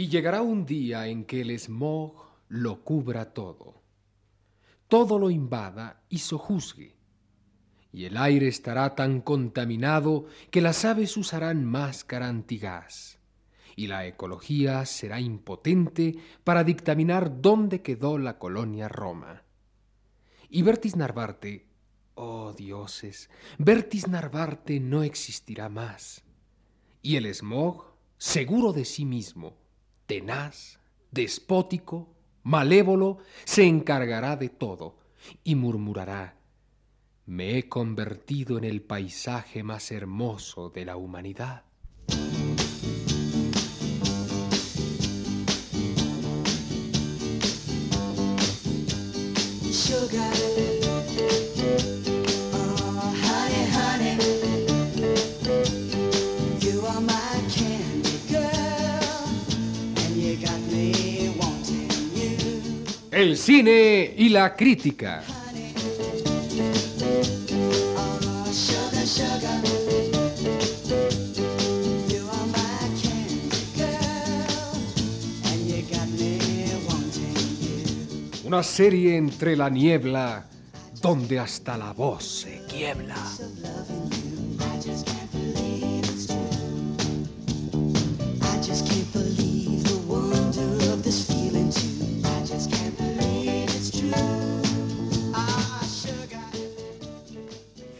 Y 0.00 0.08
llegará 0.08 0.40
un 0.40 0.64
día 0.64 1.08
en 1.08 1.26
que 1.26 1.42
el 1.42 1.50
smog 1.58 2.14
lo 2.48 2.82
cubra 2.84 3.34
todo, 3.34 3.82
todo 4.88 5.18
lo 5.18 5.28
invada 5.28 6.04
y 6.08 6.20
sojuzgue, 6.20 6.96
y 7.92 8.06
el 8.06 8.16
aire 8.16 8.48
estará 8.48 8.94
tan 8.94 9.20
contaminado 9.20 10.24
que 10.50 10.62
las 10.62 10.86
aves 10.86 11.18
usarán 11.18 11.66
máscara 11.66 12.28
antigás, 12.28 13.18
y 13.76 13.88
la 13.88 14.06
ecología 14.06 14.86
será 14.86 15.20
impotente 15.20 16.16
para 16.44 16.64
dictaminar 16.64 17.42
dónde 17.42 17.82
quedó 17.82 18.16
la 18.16 18.38
colonia 18.38 18.88
Roma. 18.88 19.42
Y 20.48 20.62
Bertis 20.62 20.96
Narvarte, 20.96 21.66
oh 22.14 22.54
dioses, 22.54 23.28
Bertis 23.58 24.08
Narvarte 24.08 24.80
no 24.80 25.02
existirá 25.02 25.68
más. 25.68 26.24
Y 27.02 27.16
el 27.16 27.26
smog, 27.34 27.84
seguro 28.16 28.72
de 28.72 28.86
sí 28.86 29.04
mismo, 29.04 29.60
tenaz, 30.10 30.80
despótico, 31.12 32.12
malévolo, 32.42 33.18
se 33.44 33.62
encargará 33.62 34.34
de 34.34 34.48
todo 34.48 34.98
y 35.44 35.54
murmurará, 35.54 36.36
me 37.26 37.56
he 37.56 37.68
convertido 37.68 38.58
en 38.58 38.64
el 38.64 38.82
paisaje 38.82 39.62
más 39.62 39.92
hermoso 39.92 40.68
de 40.70 40.84
la 40.84 40.96
humanidad. 40.96 41.62
El 63.20 63.36
cine 63.36 64.14
y 64.16 64.30
la 64.30 64.56
crítica. 64.56 65.22
Una 78.44 78.62
serie 78.62 79.18
entre 79.18 79.54
la 79.54 79.68
niebla 79.68 80.46
donde 81.02 81.38
hasta 81.38 81.76
la 81.76 81.92
voz 81.92 82.24
se 82.24 82.62
quiebla. 82.70 83.16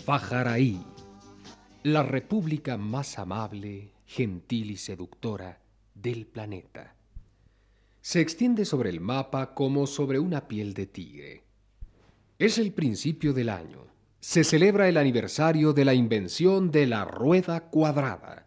Fajaraí, 0.04 0.80
la 1.82 2.02
república 2.02 2.78
más 2.78 3.18
amable, 3.18 3.92
gentil 4.06 4.70
y 4.70 4.76
seductora 4.78 5.60
del 5.94 6.26
planeta. 6.26 6.96
Se 8.00 8.20
extiende 8.20 8.64
sobre 8.64 8.88
el 8.88 9.00
mapa 9.00 9.54
como 9.54 9.86
sobre 9.86 10.18
una 10.18 10.48
piel 10.48 10.72
de 10.72 10.86
tigre. 10.86 11.44
Es 12.38 12.56
el 12.56 12.72
principio 12.72 13.34
del 13.34 13.50
año. 13.50 13.88
Se 14.20 14.42
celebra 14.42 14.88
el 14.88 14.96
aniversario 14.96 15.74
de 15.74 15.84
la 15.84 15.92
invención 15.92 16.70
de 16.70 16.86
la 16.86 17.04
rueda 17.04 17.68
cuadrada, 17.68 18.46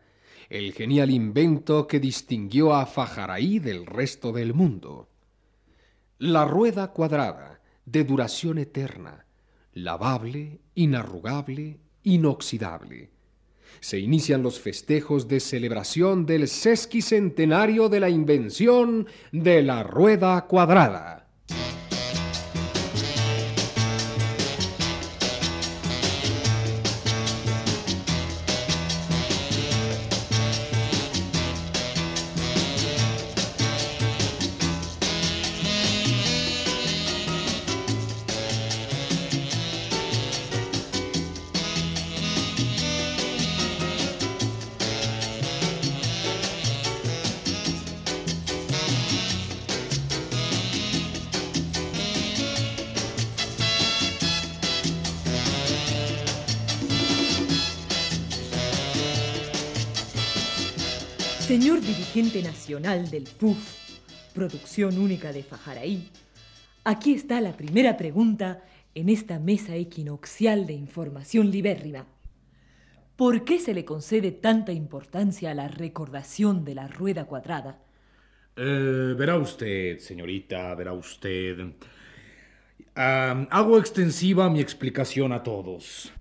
el 0.50 0.74
genial 0.74 1.12
invento 1.12 1.88
que 1.88 2.00
distinguió 2.00 2.74
a 2.74 2.88
Fajaraí 2.88 3.60
del 3.60 3.86
resto 3.86 4.32
del 4.32 4.56
mundo. 4.56 5.08
La 6.18 6.46
rueda 6.46 6.92
cuadrada, 6.94 7.62
de 7.86 8.04
duración 8.04 8.58
eterna, 8.58 9.28
lavable, 9.74 10.60
inarrugable, 10.76 11.78
inoxidable. 12.04 13.10
Se 13.80 14.00
inician 14.00 14.44
los 14.44 14.60
festejos 14.60 15.28
de 15.28 15.40
celebración 15.40 16.26
del 16.26 16.48
sesquicentenario 16.48 17.90
de 17.90 18.00
la 18.00 18.10
invención 18.10 19.08
de 19.32 19.64
la 19.64 19.84
rueda 19.84 20.46
cuadrada. 20.46 21.23
Señor 61.54 61.82
dirigente 61.82 62.42
nacional 62.42 63.12
del 63.12 63.26
PUF, 63.26 63.60
producción 64.34 64.98
única 64.98 65.32
de 65.32 65.44
Fajaraí, 65.44 66.10
aquí 66.84 67.14
está 67.14 67.42
la 67.42 67.56
primera 67.56 67.96
pregunta 67.96 68.64
en 68.96 69.08
esta 69.08 69.38
mesa 69.38 69.76
equinoccial 69.76 70.66
de 70.66 70.74
información 70.74 71.52
libérrima. 71.52 72.08
¿Por 73.16 73.46
qué 73.46 73.60
se 73.60 73.76
le 73.76 73.86
concede 73.86 74.32
tanta 74.32 74.72
importancia 74.72 75.52
a 75.52 75.54
la 75.54 75.68
recordación 75.68 76.66
de 76.66 76.74
la 76.74 76.88
rueda 76.88 77.26
cuadrada? 77.26 77.78
Eh, 78.56 79.14
verá 79.16 79.38
usted, 79.38 80.00
señorita, 80.00 80.74
verá 80.74 80.94
usted. 80.94 81.76
Ah, 82.96 83.46
hago 83.52 83.78
extensiva 83.78 84.50
mi 84.50 84.60
explicación 84.60 85.32
a 85.32 85.44
todos. 85.44 86.12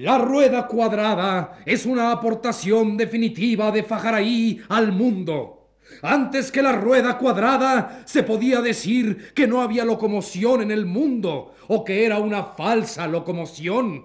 La 0.00 0.16
rueda 0.16 0.68
cuadrada 0.68 1.58
es 1.66 1.84
una 1.84 2.12
aportación 2.12 2.96
definitiva 2.96 3.72
de 3.72 3.82
Fajaraí 3.82 4.62
al 4.68 4.92
mundo. 4.92 5.70
Antes 6.02 6.52
que 6.52 6.62
la 6.62 6.70
rueda 6.70 7.18
cuadrada 7.18 8.02
se 8.04 8.22
podía 8.22 8.60
decir 8.60 9.34
que 9.34 9.48
no 9.48 9.60
había 9.60 9.84
locomoción 9.84 10.62
en 10.62 10.70
el 10.70 10.86
mundo 10.86 11.56
o 11.66 11.82
que 11.84 12.06
era 12.06 12.18
una 12.18 12.44
falsa 12.44 13.08
locomoción. 13.08 14.04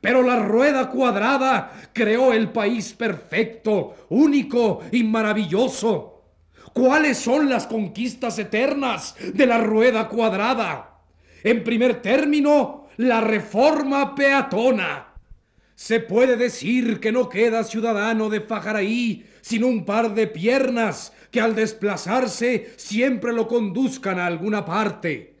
Pero 0.00 0.22
la 0.22 0.38
rueda 0.38 0.90
cuadrada 0.90 1.72
creó 1.92 2.32
el 2.32 2.50
país 2.50 2.92
perfecto, 2.92 3.96
único 4.10 4.82
y 4.92 5.02
maravilloso. 5.02 6.22
¿Cuáles 6.72 7.18
son 7.18 7.48
las 7.48 7.66
conquistas 7.66 8.38
eternas 8.38 9.16
de 9.34 9.44
la 9.44 9.58
rueda 9.58 10.08
cuadrada? 10.08 11.00
En 11.42 11.64
primer 11.64 12.00
término, 12.00 12.86
la 12.98 13.20
reforma 13.20 14.14
peatona. 14.14 15.05
Se 15.76 16.00
puede 16.00 16.36
decir 16.36 17.00
que 17.00 17.12
no 17.12 17.28
queda 17.28 17.62
ciudadano 17.62 18.30
de 18.30 18.40
Fajaraí 18.40 19.26
sin 19.42 19.62
un 19.62 19.84
par 19.84 20.14
de 20.14 20.26
piernas 20.26 21.12
que 21.30 21.40
al 21.40 21.54
desplazarse 21.54 22.72
siempre 22.76 23.34
lo 23.34 23.46
conduzcan 23.46 24.18
a 24.18 24.26
alguna 24.26 24.64
parte. 24.64 25.36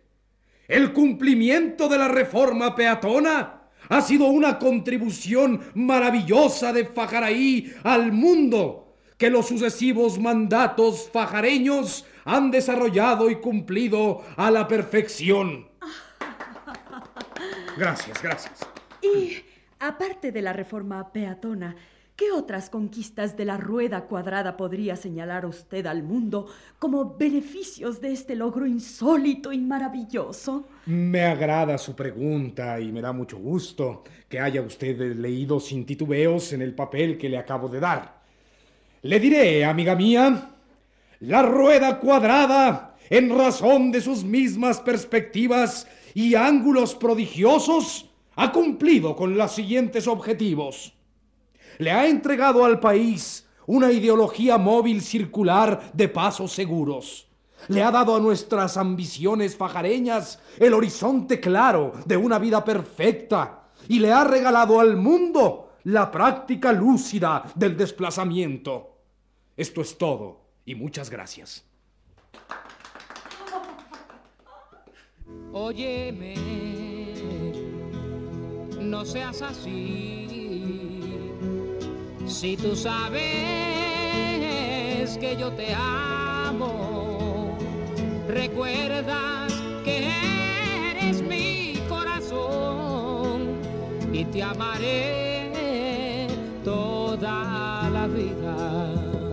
El 0.68 0.92
cumplimiento 0.92 1.88
de 1.88 1.96
la 1.96 2.08
reforma 2.08 2.76
peatona 2.76 3.62
ha 3.88 4.00
sido 4.02 4.26
una 4.26 4.58
contribución 4.58 5.62
maravillosa 5.74 6.70
de 6.72 6.84
Fajaraí 6.84 7.72
al 7.82 8.12
mundo 8.12 8.98
que 9.16 9.30
los 9.30 9.48
sucesivos 9.48 10.18
mandatos 10.18 11.08
fajareños 11.10 12.04
han 12.26 12.50
desarrollado 12.50 13.30
y 13.30 13.36
cumplido 13.36 14.22
a 14.36 14.50
la 14.50 14.68
perfección. 14.68 15.68
Gracias, 17.78 18.22
gracias. 18.22 18.66
Y 19.02 19.38
Aparte 19.78 20.32
de 20.32 20.40
la 20.40 20.54
reforma 20.54 21.12
peatona, 21.12 21.76
¿qué 22.16 22.32
otras 22.32 22.70
conquistas 22.70 23.36
de 23.36 23.44
la 23.44 23.58
rueda 23.58 24.06
cuadrada 24.06 24.56
podría 24.56 24.96
señalar 24.96 25.44
usted 25.44 25.84
al 25.84 26.02
mundo 26.02 26.46
como 26.78 27.16
beneficios 27.16 28.00
de 28.00 28.12
este 28.12 28.34
logro 28.34 28.66
insólito 28.66 29.52
y 29.52 29.58
maravilloso? 29.58 30.66
Me 30.86 31.24
agrada 31.24 31.76
su 31.76 31.94
pregunta 31.94 32.80
y 32.80 32.90
me 32.90 33.02
da 33.02 33.12
mucho 33.12 33.36
gusto 33.36 34.02
que 34.30 34.40
haya 34.40 34.62
usted 34.62 35.14
leído 35.14 35.60
sin 35.60 35.84
titubeos 35.84 36.54
en 36.54 36.62
el 36.62 36.74
papel 36.74 37.18
que 37.18 37.28
le 37.28 37.36
acabo 37.36 37.68
de 37.68 37.80
dar. 37.80 38.22
Le 39.02 39.20
diré, 39.20 39.62
amiga 39.66 39.94
mía, 39.94 40.52
la 41.20 41.42
rueda 41.42 42.00
cuadrada, 42.00 42.96
en 43.10 43.28
razón 43.36 43.92
de 43.92 44.00
sus 44.00 44.24
mismas 44.24 44.80
perspectivas 44.80 45.86
y 46.14 46.34
ángulos 46.34 46.94
prodigiosos, 46.94 48.05
ha 48.36 48.52
cumplido 48.52 49.16
con 49.16 49.36
los 49.36 49.52
siguientes 49.52 50.06
objetivos. 50.06 50.94
Le 51.78 51.90
ha 51.90 52.06
entregado 52.06 52.64
al 52.64 52.78
país 52.80 53.46
una 53.66 53.90
ideología 53.90 54.58
móvil 54.58 55.02
circular 55.02 55.90
de 55.92 56.08
pasos 56.08 56.52
seguros. 56.52 57.26
Le 57.68 57.82
ha 57.82 57.90
dado 57.90 58.14
a 58.14 58.20
nuestras 58.20 58.76
ambiciones 58.76 59.56
fajareñas 59.56 60.40
el 60.58 60.74
horizonte 60.74 61.40
claro 61.40 61.92
de 62.04 62.16
una 62.16 62.38
vida 62.38 62.64
perfecta 62.64 63.70
y 63.88 63.98
le 63.98 64.12
ha 64.12 64.24
regalado 64.24 64.78
al 64.78 64.96
mundo 64.96 65.72
la 65.84 66.10
práctica 66.10 66.72
lúcida 66.72 67.44
del 67.54 67.76
desplazamiento. 67.76 68.98
Esto 69.56 69.80
es 69.80 69.96
todo 69.96 70.40
y 70.64 70.74
muchas 70.74 71.10
gracias. 71.10 71.64
Óyeme, 75.52 76.34
no 78.90 79.04
seas 79.04 79.42
así. 79.42 80.26
Si 82.26 82.56
tú 82.56 82.74
sabes 82.76 83.20
que 85.18 85.36
yo 85.38 85.50
te 85.52 85.74
amo, 85.74 87.56
recuerdas 88.28 89.52
que 89.84 90.08
eres 90.90 91.22
mi 91.22 91.74
corazón 91.88 93.56
y 94.12 94.24
te 94.24 94.42
amaré 94.42 96.28
toda 96.64 97.88
la 97.92 98.06
vida. 98.06 99.25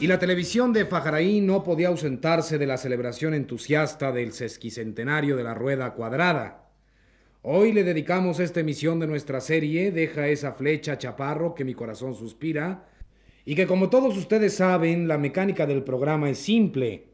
Y 0.00 0.06
la 0.06 0.18
televisión 0.18 0.72
de 0.72 0.86
Fajaraí 0.86 1.42
no 1.42 1.62
podía 1.62 1.88
ausentarse 1.88 2.56
de 2.56 2.66
la 2.66 2.78
celebración 2.78 3.34
entusiasta 3.34 4.12
del 4.12 4.32
sesquicentenario 4.32 5.36
de 5.36 5.44
la 5.44 5.52
Rueda 5.52 5.92
Cuadrada. 5.92 6.70
Hoy 7.42 7.72
le 7.72 7.84
dedicamos 7.84 8.40
esta 8.40 8.60
emisión 8.60 8.98
de 8.98 9.06
nuestra 9.06 9.42
serie 9.42 9.92
Deja 9.92 10.28
esa 10.28 10.52
flecha, 10.52 10.96
chaparro, 10.96 11.54
que 11.54 11.66
mi 11.66 11.74
corazón 11.74 12.14
suspira, 12.14 12.88
y 13.44 13.54
que 13.54 13.66
como 13.66 13.90
todos 13.90 14.16
ustedes 14.16 14.54
saben, 14.54 15.06
la 15.06 15.18
mecánica 15.18 15.66
del 15.66 15.82
programa 15.82 16.30
es 16.30 16.38
simple. 16.38 17.08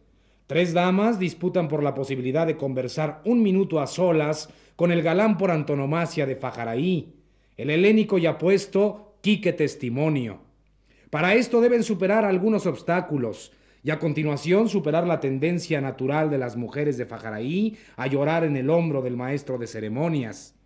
Tres 0.47 0.73
damas 0.73 1.19
disputan 1.19 1.67
por 1.67 1.83
la 1.83 1.93
posibilidad 1.93 2.47
de 2.47 2.57
conversar 2.57 3.21
un 3.25 3.43
minuto 3.43 3.81
a 3.81 3.89
solas 3.89 4.49
con 4.77 4.93
el 4.93 5.03
galán 5.03 5.39
por 5.39 5.51
antonomasia 5.51 6.25
de 6.25 6.37
Fajaraí, 6.37 7.15
el 7.57 7.71
helénico 7.71 8.17
y 8.17 8.27
apuesto 8.27 9.17
Quique 9.23 9.53
Testimonio. 9.53 10.46
Para 11.11 11.35
esto 11.35 11.61
deben 11.61 11.83
superar 11.83 12.25
algunos 12.25 12.67
obstáculos, 12.67 13.53
y 13.83 13.91
a 13.91 14.01
continuación 14.01 14.69
superar 14.69 15.07
la 15.07 15.21
tendencia 15.21 15.81
natural 15.81 16.29
de 16.29 16.39
las 16.39 16.57
mujeres 16.57 16.99
de 16.99 17.07
Fajaraí 17.07 17.79
a 17.97 18.09
llorar 18.09 18.43
en 18.43 18.57
el 18.57 18.69
hombro 18.69 19.01
del 19.01 19.17
maestro 19.17 19.59
de 19.59 19.69
ceremonias. 19.69 20.57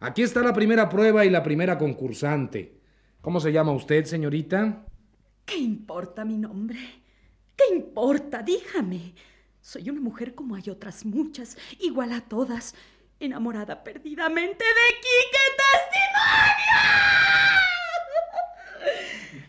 Aquí 0.00 0.22
está 0.22 0.42
la 0.42 0.54
primera 0.54 0.88
prueba 0.88 1.26
y 1.26 1.30
la 1.30 1.42
primera 1.42 1.76
concursante. 1.76 2.80
¿Cómo 3.20 3.38
se 3.38 3.52
llama 3.52 3.72
usted, 3.72 4.06
señorita? 4.06 4.86
¿Qué 5.44 5.56
importa 5.56 6.24
mi 6.24 6.38
nombre? 6.38 6.78
¿Qué 7.54 7.74
importa? 7.74 8.42
Dígame. 8.42 9.12
Soy 9.60 9.90
una 9.90 10.00
mujer 10.00 10.34
como 10.34 10.54
hay 10.54 10.70
otras 10.70 11.04
muchas, 11.04 11.58
igual 11.80 12.12
a 12.12 12.22
todas, 12.22 12.74
enamorada 13.20 13.84
perdidamente 13.84 14.64
de 14.64 14.94
Quique 15.02 15.44
Testimonio. 15.58 16.78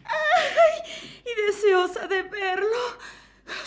¡Ay! 0.03 0.81
Y 1.23 1.45
deseosa 1.69 2.07
de 2.07 2.23
verlo. 2.23 2.97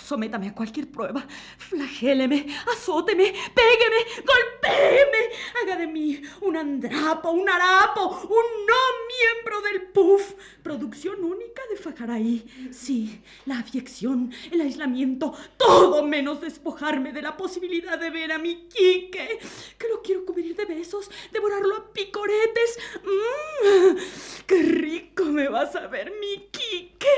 Sométame 0.04 0.48
a 0.48 0.54
cualquier 0.54 0.88
prueba. 0.88 1.24
Flagéleme, 1.58 2.46
azóteme, 2.72 3.32
pégueme, 3.54 3.96
golpéeme. 4.24 5.18
Haga 5.60 5.76
de 5.76 5.86
mí 5.88 6.22
un 6.40 6.56
andrapo, 6.56 7.30
un 7.32 7.48
harapo, 7.48 8.08
un 8.08 8.66
no 8.66 8.82
miembro 9.08 9.60
del 9.62 9.82
PUF. 9.88 10.34
Producción 10.62 11.24
única 11.24 11.62
de 11.68 11.76
Fajaraí. 11.76 12.70
Sí, 12.72 13.22
la 13.46 13.58
abyección, 13.58 14.32
el 14.52 14.60
aislamiento, 14.60 15.34
todo 15.56 16.04
menos 16.04 16.40
despojarme 16.40 17.12
de 17.12 17.22
la 17.22 17.36
posibilidad 17.36 17.98
de 17.98 18.10
ver 18.10 18.32
a 18.32 18.38
mi 18.38 18.68
Quique. 18.68 19.40
Que 19.78 19.88
lo 19.88 20.02
quiero 20.02 20.24
cubrir 20.24 20.54
de 20.54 20.64
besos, 20.64 21.10
devorarlo 21.32 21.76
a 21.76 21.92
picoretes. 21.92 22.78
¡Mmm! 23.04 23.96
¡Qué 24.46 24.62
rico 24.62 25.24
me 25.24 25.48
vas 25.48 25.74
a 25.74 25.88
ver, 25.88 26.12
mi 26.20 26.48
Quique! 26.52 27.08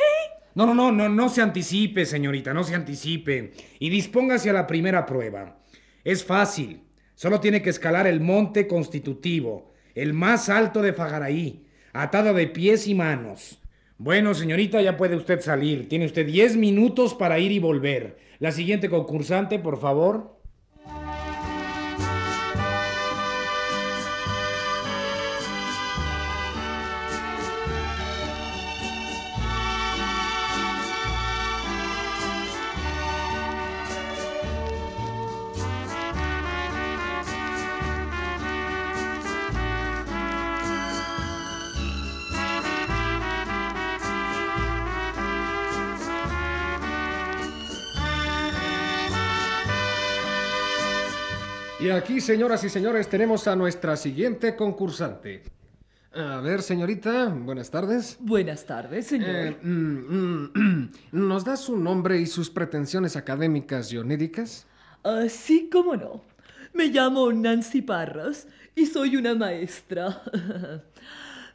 No, 0.54 0.66
no, 0.66 0.74
no, 0.74 0.92
no, 0.92 1.08
no 1.08 1.28
se 1.28 1.42
anticipe, 1.42 2.06
señorita, 2.06 2.54
no 2.54 2.62
se 2.62 2.74
anticipe. 2.74 3.52
Y 3.80 3.90
dispóngase 3.90 4.50
a 4.50 4.52
la 4.52 4.66
primera 4.66 5.04
prueba. 5.04 5.58
Es 6.04 6.24
fácil. 6.24 6.82
Solo 7.14 7.40
tiene 7.40 7.62
que 7.62 7.70
escalar 7.70 8.06
el 8.06 8.20
monte 8.20 8.66
constitutivo, 8.66 9.72
el 9.94 10.14
más 10.14 10.48
alto 10.48 10.82
de 10.82 10.92
Fajaraí, 10.92 11.66
atado 11.92 12.34
de 12.34 12.48
pies 12.48 12.88
y 12.88 12.94
manos. 12.94 13.60
Bueno, 13.98 14.34
señorita, 14.34 14.82
ya 14.82 14.96
puede 14.96 15.16
usted 15.16 15.40
salir. 15.40 15.88
Tiene 15.88 16.06
usted 16.06 16.26
10 16.26 16.56
minutos 16.56 17.14
para 17.14 17.38
ir 17.38 17.52
y 17.52 17.60
volver. 17.60 18.18
La 18.40 18.50
siguiente 18.50 18.90
concursante, 18.90 19.60
por 19.60 19.80
favor. 19.80 20.33
Aquí, 51.94 52.20
señoras 52.20 52.64
y 52.64 52.68
señores, 52.68 53.08
tenemos 53.08 53.46
a 53.46 53.56
nuestra 53.56 53.96
siguiente 53.96 54.56
concursante. 54.56 55.42
A 56.12 56.40
ver, 56.40 56.62
señorita, 56.62 57.26
buenas 57.26 57.70
tardes. 57.70 58.16
Buenas 58.20 58.64
tardes, 58.64 59.06
señor. 59.06 59.28
Eh, 59.30 59.58
mm, 59.62 60.50
mm, 60.54 60.90
¿Nos 61.12 61.44
da 61.44 61.56
su 61.56 61.76
nombre 61.76 62.20
y 62.20 62.26
sus 62.26 62.50
pretensiones 62.50 63.16
académicas 63.16 63.92
y 63.92 63.98
oníricas? 63.98 64.66
Así 65.02 65.68
como 65.70 65.96
no. 65.96 66.22
Me 66.72 66.86
llamo 66.86 67.32
Nancy 67.32 67.82
Parras 67.82 68.46
y 68.74 68.86
soy 68.86 69.16
una 69.16 69.34
maestra. 69.34 70.22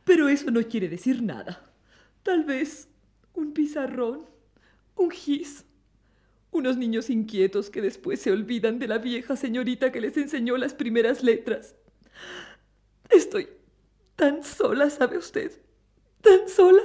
Pero 0.03 0.27
eso 0.27 0.51
no 0.51 0.61
quiere 0.63 0.89
decir 0.89 1.21
nada. 1.21 1.61
Tal 2.23 2.43
vez 2.43 2.87
un 3.33 3.53
pizarrón, 3.53 4.21
un 4.95 5.11
gis, 5.11 5.65
unos 6.51 6.77
niños 6.77 7.09
inquietos 7.09 7.69
que 7.69 7.81
después 7.81 8.21
se 8.21 8.31
olvidan 8.31 8.79
de 8.79 8.87
la 8.87 8.97
vieja 8.97 9.35
señorita 9.35 9.91
que 9.91 10.01
les 10.01 10.17
enseñó 10.17 10.57
las 10.57 10.73
primeras 10.73 11.23
letras. 11.23 11.75
Estoy 13.09 13.49
tan 14.15 14.43
sola, 14.43 14.89
¿sabe 14.89 15.17
usted? 15.17 15.51
Tan 16.21 16.49
sola, 16.49 16.81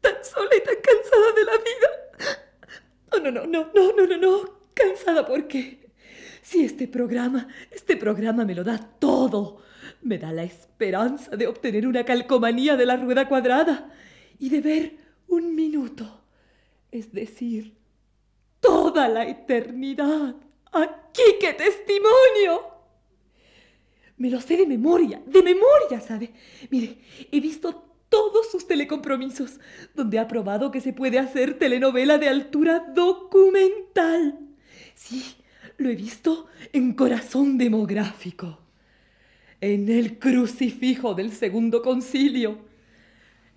tan 0.00 0.24
sola 0.24 0.50
y 0.56 0.64
tan 0.64 0.76
cansada 0.76 1.32
de 1.34 1.44
la 1.44 1.52
vida. 1.52 2.38
Oh, 3.10 3.18
no, 3.20 3.30
no, 3.30 3.46
no, 3.46 3.70
no, 3.74 3.92
no, 3.92 4.06
no, 4.06 4.16
no. 4.18 4.58
Cansada 4.74 5.26
por 5.26 5.48
qué. 5.48 5.90
Si 6.42 6.64
este 6.64 6.86
programa, 6.88 7.48
este 7.70 7.96
programa 7.96 8.44
me 8.44 8.54
lo 8.54 8.64
da 8.64 8.78
todo. 8.78 9.62
Me 10.02 10.18
da 10.18 10.32
la 10.32 10.44
esperanza 10.44 11.36
de 11.36 11.46
obtener 11.46 11.86
una 11.86 12.04
calcomanía 12.04 12.76
de 12.76 12.86
la 12.86 12.96
rueda 12.96 13.28
cuadrada 13.28 13.92
y 14.38 14.50
de 14.50 14.60
ver 14.60 14.96
un 15.26 15.54
minuto. 15.54 16.22
Es 16.92 17.12
decir, 17.12 17.74
toda 18.60 19.08
la 19.08 19.26
eternidad. 19.26 20.36
Aquí 20.72 21.22
qué 21.40 21.52
testimonio. 21.54 22.62
Me 24.16 24.30
lo 24.30 24.40
sé 24.40 24.56
de 24.56 24.66
memoria, 24.66 25.22
de 25.26 25.42
memoria, 25.42 26.00
¿sabe? 26.00 26.32
Mire, 26.70 26.98
he 27.30 27.40
visto 27.40 27.84
todos 28.08 28.50
sus 28.50 28.66
telecompromisos, 28.66 29.60
donde 29.94 30.18
ha 30.18 30.26
probado 30.26 30.70
que 30.70 30.80
se 30.80 30.92
puede 30.92 31.18
hacer 31.18 31.58
telenovela 31.58 32.18
de 32.18 32.28
altura 32.28 32.80
documental. 32.94 34.38
Sí, 34.94 35.22
lo 35.76 35.88
he 35.88 35.94
visto 35.94 36.46
en 36.72 36.94
Corazón 36.94 37.58
Demográfico, 37.58 38.58
en 39.60 39.88
el 39.88 40.18
crucifijo 40.18 41.14
del 41.14 41.32
Segundo 41.32 41.82
Concilio, 41.82 42.67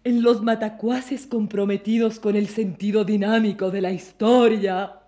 en 0.03 0.21
los 0.23 0.41
matacuaces 0.41 1.27
comprometidos 1.27 2.19
con 2.19 2.35
el 2.35 2.47
sentido 2.47 3.03
dinámico 3.03 3.69
de 3.71 3.81
la 3.81 3.91
historia. 3.91 4.99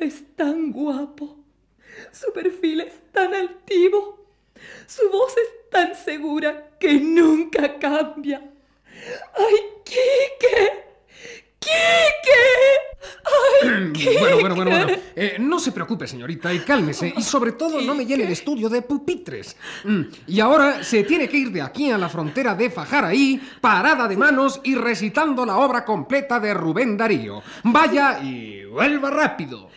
Es 0.00 0.24
tan 0.36 0.72
guapo, 0.72 1.36
su 2.12 2.32
perfil 2.32 2.82
es 2.82 2.94
tan 3.12 3.34
altivo, 3.34 4.26
su 4.86 5.10
voz 5.10 5.32
es 5.36 5.70
tan 5.70 5.94
segura 5.94 6.70
que 6.78 6.94
nunca 6.94 7.78
cambia. 7.78 8.40
¡Ay, 9.34 9.56
Quique! 9.84 10.70
¡Quique! 11.58 12.38
¡Ay! 13.24 13.92
bueno, 14.18 14.40
bueno, 14.40 14.54
bueno, 14.54 14.70
bueno. 14.70 15.07
Eh, 15.20 15.36
no 15.40 15.58
se 15.58 15.72
preocupe, 15.72 16.06
señorita, 16.06 16.54
y 16.54 16.60
cálmese. 16.60 17.12
Y 17.16 17.22
sobre 17.22 17.50
todo, 17.52 17.80
no 17.80 17.92
me 17.92 18.06
llene 18.06 18.22
el 18.22 18.30
estudio 18.30 18.68
de 18.68 18.82
pupitres. 18.82 19.56
Mm, 19.82 20.02
Y 20.28 20.38
ahora 20.38 20.84
se 20.84 21.02
tiene 21.02 21.28
que 21.28 21.36
ir 21.38 21.50
de 21.50 21.60
aquí 21.60 21.90
a 21.90 21.98
la 21.98 22.08
frontera 22.08 22.54
de 22.54 22.70
Fajaraí, 22.70 23.40
parada 23.60 24.06
de 24.06 24.16
manos 24.16 24.60
y 24.62 24.76
recitando 24.76 25.44
la 25.44 25.56
obra 25.58 25.84
completa 25.84 26.38
de 26.38 26.54
Rubén 26.54 26.96
Darío. 26.96 27.42
Vaya 27.64 28.20
y 28.22 28.64
vuelva 28.66 29.10
rápido. 29.10 29.70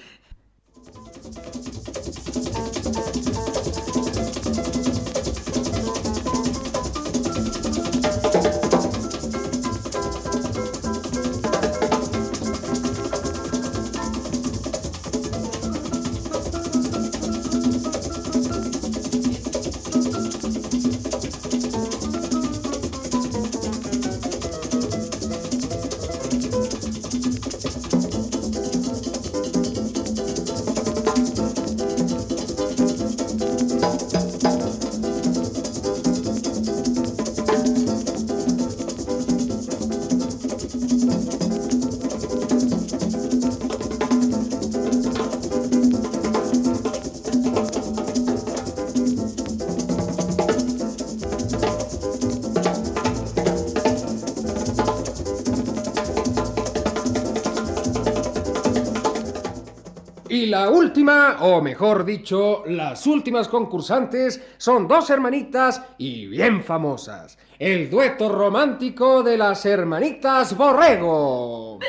Última, 60.70 61.38
o 61.42 61.62
mejor 61.62 62.06
dicho, 62.06 62.64
las 62.68 63.06
últimas 63.08 63.48
concursantes 63.48 64.42
son 64.58 64.88
dos 64.88 65.10
hermanitas 65.10 65.82
y 65.98 66.28
bien 66.28 66.64
famosas. 66.64 67.38
El 67.58 67.90
dueto 67.90 68.30
romántico 68.30 69.24
de 69.24 69.38
las 69.38 69.66
hermanitas 69.66 70.56
Borrego. 70.56 71.80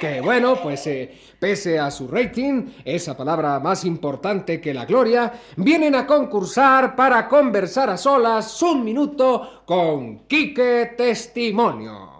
Que 0.00 0.20
bueno, 0.20 0.56
pues 0.62 0.86
eh, 0.86 1.14
pese 1.38 1.78
a 1.78 1.90
su 1.90 2.06
rating, 2.08 2.66
esa 2.84 3.16
palabra 3.16 3.58
más 3.60 3.84
importante 3.84 4.60
que 4.60 4.74
la 4.74 4.84
gloria, 4.84 5.32
vienen 5.56 5.94
a 5.94 6.06
concursar 6.06 6.94
para 6.94 7.26
conversar 7.28 7.90
a 7.90 7.96
solas 7.96 8.62
un 8.62 8.84
minuto 8.84 9.62
con 9.64 10.26
Quique 10.26 10.94
Testimonio. 10.96 12.16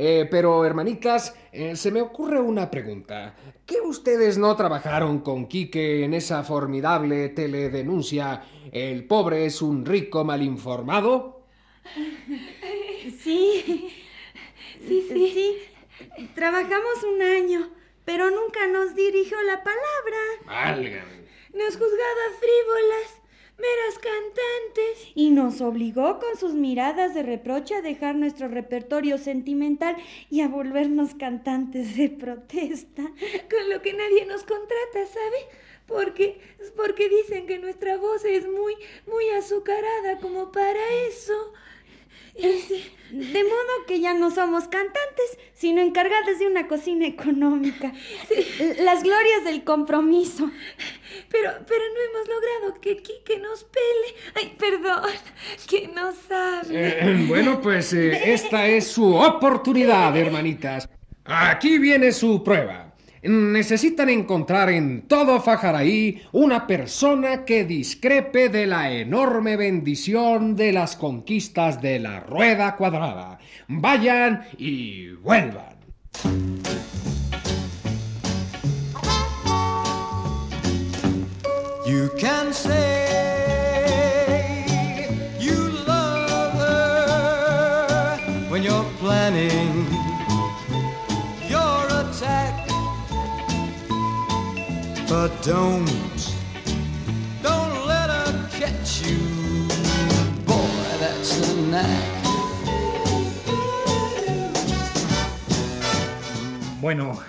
Eh, 0.00 0.28
pero, 0.30 0.64
hermanitas, 0.64 1.34
eh, 1.58 1.74
se 1.74 1.90
me 1.90 2.00
ocurre 2.00 2.40
una 2.40 2.70
pregunta. 2.70 3.34
¿Qué 3.66 3.80
ustedes 3.80 4.38
no 4.38 4.54
trabajaron 4.54 5.18
con 5.18 5.48
Quique 5.48 6.04
en 6.04 6.14
esa 6.14 6.44
formidable 6.44 7.30
teledenuncia 7.30 8.44
El 8.70 9.04
pobre 9.06 9.44
es 9.44 9.60
un 9.60 9.84
rico 9.84 10.22
mal 10.24 10.40
informado? 10.42 11.42
Sí, 13.22 13.90
sí, 14.86 15.06
sí. 15.08 15.58
Trabajamos 16.34 17.02
un 17.12 17.22
año, 17.22 17.70
pero 18.04 18.30
nunca 18.30 18.66
nos 18.68 18.94
dirigió 18.94 19.40
la 19.42 19.64
palabra. 19.64 20.18
Válgame. 20.46 21.26
Nos 21.54 21.76
juzgaba 21.76 22.24
frívolas, 22.38 23.17
meras 23.58 23.98
cantantes. 23.98 25.12
Y 25.14 25.30
nos 25.30 25.60
obligó 25.60 26.18
con 26.18 26.36
sus 26.38 26.54
miradas 26.54 27.14
de 27.14 27.22
reproche 27.22 27.74
a 27.74 27.82
dejar 27.82 28.14
nuestro 28.14 28.48
repertorio 28.48 29.18
sentimental 29.18 29.96
y 30.30 30.40
a 30.40 30.48
volvernos 30.48 31.14
cantantes 31.14 31.96
de 31.96 32.08
protesta. 32.08 33.02
Con 33.02 33.70
lo 33.70 33.82
que 33.82 33.92
nadie 33.92 34.26
nos 34.26 34.42
contrata, 34.42 35.06
¿sabe? 35.06 35.58
Porque, 35.86 36.40
porque 36.76 37.08
dicen 37.08 37.46
que 37.46 37.58
nuestra 37.58 37.96
voz 37.96 38.24
es 38.24 38.46
muy, 38.46 38.74
muy 39.06 39.28
azucarada 39.30 40.18
como 40.18 40.52
para 40.52 40.80
eso. 41.08 41.52
De 42.34 43.42
modo 43.42 43.86
que 43.88 43.98
ya 43.98 44.14
no 44.14 44.30
somos 44.30 44.68
cantantes, 44.68 45.38
sino 45.54 45.80
encargadas 45.80 46.38
de 46.38 46.46
una 46.46 46.68
cocina 46.68 47.06
económica. 47.06 47.92
Las 48.80 49.02
glorias 49.02 49.44
del 49.44 49.64
compromiso. 49.64 50.50
Pero, 51.30 51.50
pero 51.66 51.82
no 51.94 52.18
hemos 52.18 52.28
logrado 52.28 52.80
que 52.80 52.96
Quique 52.96 53.38
nos 53.38 53.64
pele. 53.64 54.14
Ay, 54.34 54.56
perdón, 54.58 55.10
que 55.68 55.88
nos 55.88 56.16
hable. 56.30 56.98
Eh, 56.98 57.24
bueno, 57.28 57.60
pues 57.60 57.92
eh, 57.92 58.32
esta 58.32 58.66
es 58.66 58.86
su 58.86 59.14
oportunidad, 59.14 60.16
hermanitas. 60.16 60.88
Aquí 61.24 61.78
viene 61.78 62.12
su 62.12 62.42
prueba. 62.42 62.88
Necesitan 63.22 64.08
encontrar 64.08 64.70
en 64.70 65.02
todo 65.08 65.40
Fajaraí 65.40 66.22
una 66.32 66.66
persona 66.66 67.44
que 67.44 67.64
discrepe 67.64 68.48
de 68.48 68.66
la 68.66 68.92
enorme 68.92 69.56
bendición 69.56 70.54
de 70.54 70.72
las 70.72 70.96
conquistas 70.96 71.82
de 71.82 71.98
la 71.98 72.20
rueda 72.20 72.76
cuadrada. 72.76 73.38
Vayan 73.66 74.44
y 74.56 75.08
vuelvan. 75.08 75.78
You 81.98 82.08
can 82.10 82.52
say 82.52 82.76
you 85.40 85.56
love 85.84 86.52
her 86.54 88.18
when 88.48 88.62
you're 88.62 88.88
planning 89.00 89.84
your 91.48 91.86
attack. 92.00 92.54
But 95.08 95.30
don't, 95.42 95.90
don't 97.42 97.86
let 97.88 98.10
her 98.10 98.48
catch 98.60 99.02
you. 99.04 99.18
Boy, 100.46 100.84
that's 101.00 101.30
a 101.50 101.56
knack. 101.62 102.18
Bueno, 106.80 107.20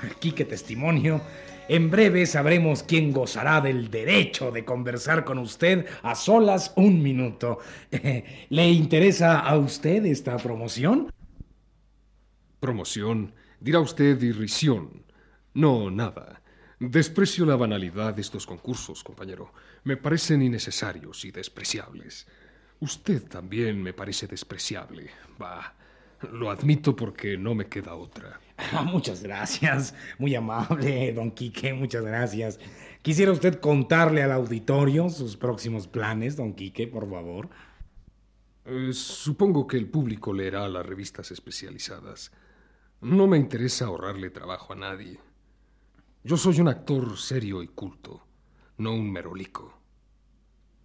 Testimonio, 0.46 1.22
en 1.70 1.90
breve 1.92 2.26
sabremos 2.26 2.84
quién 2.84 3.12
gozará 3.12 3.62
del 3.62 3.90
derecho 3.90 4.52
de 4.52 4.66
conversar 4.66 5.24
con 5.24 5.38
usted 5.38 5.86
a 6.02 6.16
solas 6.16 6.74
un 6.76 7.02
minuto. 7.02 7.60
¿Le 8.50 8.70
interesa 8.70 9.40
a 9.40 9.56
usted 9.58 10.04
esta 10.06 10.36
promoción? 10.38 11.12
Promoción, 12.60 13.34
dirá 13.60 13.80
usted 13.80 14.22
irrisión. 14.22 15.04
No, 15.54 15.92
nada. 15.92 16.42
Desprecio 16.80 17.46
la 17.46 17.56
banalidad 17.56 18.14
de 18.16 18.22
estos 18.22 18.46
concursos, 18.46 19.04
compañero. 19.04 19.54
Me 19.84 19.96
parecen 19.96 20.42
innecesarios 20.42 21.24
y 21.26 21.32
despreciables. 21.32 22.26
Usted 22.80 23.28
también 23.28 23.84
me 23.84 23.94
parece 23.94 24.26
despreciable. 24.26 25.12
Bah, 25.38 25.76
lo 26.32 26.50
admito 26.50 26.96
porque 26.96 27.38
no 27.38 27.54
me 27.54 27.68
queda 27.68 27.96
otra. 27.96 28.40
Muchas 28.86 29.24
gracias. 29.24 29.94
Muy 30.18 30.36
amable, 30.36 31.14
don 31.14 31.32
Quique, 31.32 31.74
muchas 31.74 32.04
gracias. 32.04 32.60
¿Quisiera 33.02 33.32
usted 33.32 33.60
contarle 33.60 34.24
al 34.24 34.32
auditorio 34.32 35.10
sus 35.10 35.38
próximos 35.38 35.88
planes, 35.88 36.36
don 36.36 36.54
Quique, 36.54 36.88
por 36.88 37.10
favor? 37.10 37.50
Eh, 38.66 38.92
supongo 38.94 39.66
que 39.68 39.78
el 39.78 39.88
público 39.88 40.34
leerá 40.34 40.68
las 40.68 40.86
revistas 40.86 41.32
especializadas. 41.32 42.32
No 43.02 43.28
me 43.28 43.38
interesa 43.38 43.86
ahorrarle 43.86 44.30
trabajo 44.30 44.74
a 44.74 44.76
nadie. 44.76 45.20
Yo 46.24 46.36
soy 46.36 46.60
un 46.60 46.68
actor 46.68 47.18
serio 47.18 47.64
y 47.64 47.68
culto, 47.68 48.26
no 48.78 48.94
un 48.94 49.10
merolico. 49.10 49.74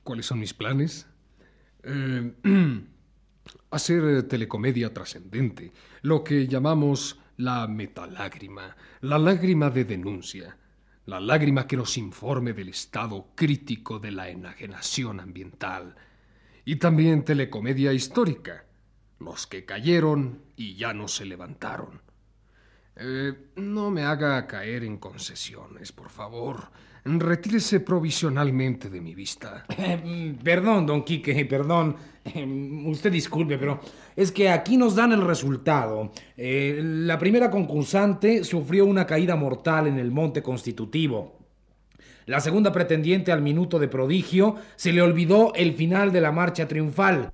¿Cuáles 0.04 0.26
son 0.26 0.38
mis 0.38 0.54
planes? 0.54 1.07
Eh, 1.83 2.33
hacer 3.71 4.23
telecomedia 4.28 4.95
trascendente, 4.95 5.73
lo 6.02 6.23
que 6.23 6.47
llamamos 6.47 7.19
la 7.37 7.67
metalágrima, 7.67 8.76
la 9.00 9.19
lágrima 9.19 9.71
de 9.71 9.85
denuncia, 9.85 10.57
la 11.07 11.21
lágrima 11.21 11.67
que 11.67 11.76
nos 11.76 11.99
informe 11.99 12.53
del 12.53 12.69
estado 12.69 13.29
crítico 13.35 13.99
de 13.99 14.11
la 14.11 14.29
enajenación 14.29 15.21
ambiental, 15.21 15.97
y 16.64 16.76
también 16.76 17.25
telecomedia 17.25 17.93
histórica, 17.93 18.64
los 19.19 19.47
que 19.47 19.64
cayeron 19.64 20.43
y 20.57 20.76
ya 20.76 20.95
no 20.95 21.09
se 21.09 21.25
levantaron. 21.25 22.00
Eh, 22.97 23.50
no 23.57 23.91
me 23.91 24.05
haga 24.05 24.47
caer 24.47 24.85
en 24.85 24.99
concesiones, 24.99 25.93
por 25.93 26.11
favor. 26.11 26.71
Retírese 27.06 27.80
provisionalmente 27.80 28.88
de 28.88 29.00
mi 29.00 29.14
vista. 29.14 29.66
Eh, 29.76 30.34
perdón, 30.42 30.87
don 30.87 31.04
Quique, 31.04 31.44
perdón. 31.44 31.96
Eh, 32.25 32.82
usted 32.87 33.12
disculpe, 33.12 33.58
pero 33.58 33.78
es 34.16 34.32
que 34.32 34.49
aquí 34.49 34.78
nos 34.78 34.94
dan 34.96 35.12
el 35.12 35.20
resultado. 35.20 36.12
Eh, 36.34 36.80
la 36.82 37.18
primera 37.18 37.50
concursante 37.50 38.42
sufrió 38.42 38.87
una 38.87 39.06
caída 39.06 39.37
mortal 39.37 39.87
en 39.87 39.99
el 39.99 40.11
monte 40.11 40.42
constitutivo. 40.42 41.38
La 42.25 42.40
segunda 42.40 42.73
pretendiente 42.73 43.32
al 43.32 43.42
minuto 43.42 43.78
de 43.78 43.88
prodigio 43.88 44.56
se 44.76 44.94
le 44.94 45.02
olvidó 45.02 45.52
el 45.54 45.75
final 45.75 46.11
de 46.11 46.23
la 46.23 46.32
marcha 46.32 46.66
triunfal. 46.66 47.30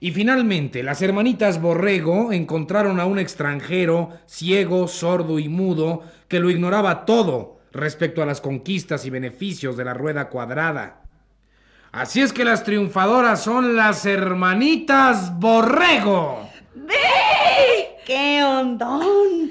Y 0.00 0.10
finalmente, 0.10 0.82
las 0.82 1.00
hermanitas 1.02 1.60
Borrego 1.60 2.32
encontraron 2.32 2.98
a 2.98 3.06
un 3.06 3.20
extranjero, 3.20 4.10
ciego, 4.26 4.88
sordo 4.88 5.38
y 5.38 5.48
mudo, 5.48 6.02
que 6.26 6.40
lo 6.40 6.50
ignoraba 6.50 7.04
todo 7.04 7.57
respecto 7.72 8.22
a 8.22 8.26
las 8.26 8.40
conquistas 8.40 9.04
y 9.06 9.10
beneficios 9.10 9.76
de 9.76 9.84
la 9.84 9.94
rueda 9.94 10.28
cuadrada. 10.28 11.02
Así 11.92 12.20
es 12.20 12.32
que 12.32 12.44
las 12.44 12.64
triunfadoras 12.64 13.42
son 13.42 13.74
las 13.76 14.04
hermanitas 14.04 15.38
Borrego. 15.38 16.48
¡Qué 18.06 18.42
hondón! 18.42 19.50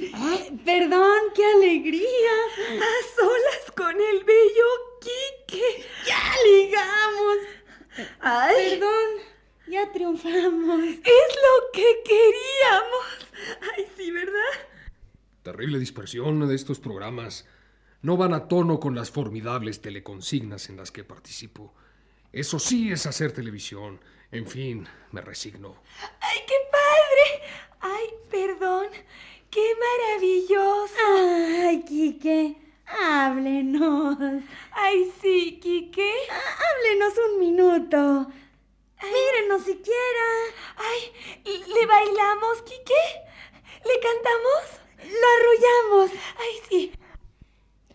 Perdón, 0.65 1.19
qué 1.35 1.45
alegría. 1.45 2.31
A 2.79 3.15
solas 3.15 3.71
con 3.75 3.95
el 3.95 4.23
bello 4.23 4.65
Quique. 4.99 5.85
¡Ya 6.05 6.33
ligamos! 6.45 7.37
Ay, 8.19 8.55
Perdón, 8.71 9.27
ya 9.67 9.91
triunfamos. 9.91 10.83
es 10.83 10.99
lo 11.03 11.71
que 11.73 12.03
queríamos. 12.05 13.27
Ay, 13.75 13.87
sí, 13.95 14.11
¿verdad? 14.11 14.67
Terrible 15.43 15.79
dispersión 15.79 16.47
de 16.47 16.55
estos 16.55 16.79
programas. 16.79 17.47
No 18.01 18.15
van 18.15 18.33
a 18.33 18.47
tono 18.47 18.79
con 18.79 18.95
las 18.95 19.09
formidables 19.09 19.81
teleconsignas 19.81 20.69
en 20.69 20.77
las 20.77 20.91
que 20.91 21.03
participo. 21.03 21.73
Eso 22.31 22.59
sí 22.59 22.91
es 22.91 23.05
hacer 23.05 23.31
televisión. 23.31 23.99
En 24.31 24.45
fin, 24.45 24.87
me 25.11 25.21
resigno. 25.21 25.81
Ay, 26.19 26.39
qué 26.47 26.55
padre. 26.71 27.41
Ay, 27.79 28.07
perdón. 28.29 28.87
Qué 29.49 29.73
maravilloso. 29.79 31.65
Ay, 31.65 31.83
Quique, 31.83 32.57
háblenos. 32.85 34.17
Ay, 34.71 35.11
sí, 35.21 35.59
Quique. 35.61 36.11
Háblenos 36.29 37.13
un 37.17 37.39
minuto. 37.39 38.31
Mírenos 39.01 39.63
siquiera. 39.63 40.27
Ay, 40.75 41.43
¿le 41.45 41.85
bailamos, 41.85 42.61
Quique? 42.63 42.93
¿Le 43.85 43.99
cantamos? 43.99 44.81
Lo 45.03 45.27
arrullamos. 45.35 46.11
Ay, 46.37 46.53
sí. 46.69 46.91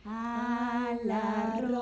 Alarrorro 0.04 1.73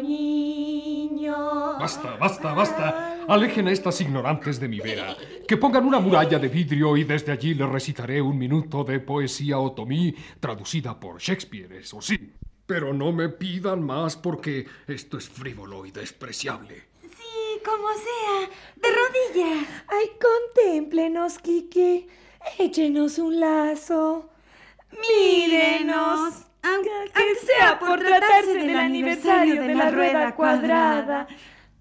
niño. 0.00 1.78
Basta, 1.78 2.16
basta, 2.16 2.54
basta. 2.54 3.24
Alejen 3.28 3.68
a 3.68 3.72
estas 3.72 4.00
ignorantes 4.00 4.58
de 4.58 4.68
mi 4.68 4.80
vera. 4.80 5.14
Que 5.46 5.58
pongan 5.58 5.84
una 5.84 6.00
muralla 6.00 6.38
de 6.38 6.48
vidrio 6.48 6.96
y 6.96 7.04
desde 7.04 7.32
allí 7.32 7.54
les 7.54 7.68
recitaré 7.68 8.22
un 8.22 8.38
minuto 8.38 8.84
de 8.84 9.00
poesía 9.00 9.58
otomí 9.58 10.14
traducida 10.40 10.98
por 10.98 11.20
Shakespeare, 11.20 11.76
eso 11.76 12.00
sí. 12.00 12.32
Pero 12.66 12.94
no 12.94 13.12
me 13.12 13.28
pidan 13.28 13.82
más 13.82 14.16
porque 14.16 14.66
esto 14.86 15.18
es 15.18 15.28
frívolo 15.28 15.84
y 15.84 15.90
despreciable. 15.90 16.84
Sí, 17.02 17.60
como 17.64 17.88
sea. 17.88 18.48
De 18.76 18.88
rodillas. 18.88 19.68
Ay, 19.88 20.10
contémplenos, 20.54 21.38
Quique. 21.38 22.08
Échenos 22.58 23.18
un 23.18 23.40
lazo. 23.40 24.30
Mírenos. 24.92 26.49
Aunque, 26.62 26.90
aunque 26.90 27.46
sea 27.46 27.78
por 27.78 27.98
tratarse 27.98 28.54
del 28.54 28.76
aniversario 28.76 29.62
de 29.62 29.74
la 29.74 29.90
rueda 29.90 30.34
cuadrada. 30.34 31.26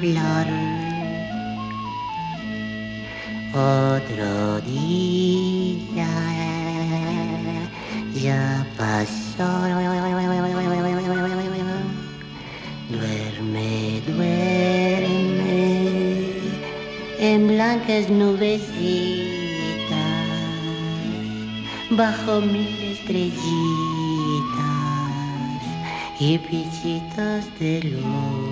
flor. 0.00 0.46
Otro 3.52 4.60
día 4.62 6.06
ya 8.14 8.66
pasó. 8.78 9.48
Duerme, 12.90 14.02
duerme 14.06 15.50
en 17.20 17.48
blancas 17.48 18.08
nubecitas 18.08 18.70
bajo 21.90 22.40
mil 22.40 22.66
estrellitas 22.92 23.40
y 26.18 26.38
pichitos 26.38 27.44
de 27.60 27.82
luz. 27.82 28.49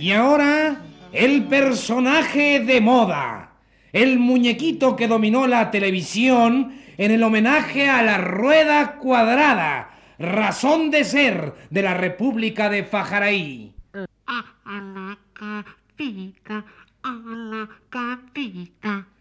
Y 0.00 0.12
ahora, 0.12 0.80
el 1.12 1.44
personaje 1.44 2.60
de 2.60 2.80
moda. 2.80 3.50
El 3.92 4.20
muñequito 4.20 4.94
que 4.94 5.08
dominó 5.08 5.48
la 5.48 5.72
televisión 5.72 6.78
en 6.98 7.10
el 7.10 7.22
homenaje 7.22 7.88
a 7.88 8.02
la 8.02 8.18
rueda 8.18 8.96
cuadrada, 8.98 9.90
razón 10.18 10.92
de 10.92 11.04
ser 11.04 11.54
de 11.70 11.82
la 11.82 11.94
República 11.94 12.68
de 12.68 12.84
Fajaraí. 12.84 13.72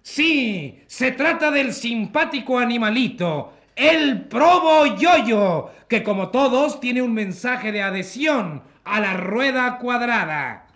Sí, 0.04 0.84
se 0.86 1.12
trata 1.12 1.50
del 1.50 1.74
simpático 1.74 2.60
animalito, 2.60 3.54
el 3.76 4.22
probo 4.26 4.86
yoyo, 4.96 5.72
que 5.88 6.04
como 6.04 6.30
todos 6.30 6.80
tiene 6.80 7.02
un 7.02 7.14
mensaje 7.14 7.72
de 7.72 7.82
adhesión 7.82 8.62
a 8.88 9.00
la 9.00 9.14
rueda 9.14 9.78
cuadrada. 9.80 10.67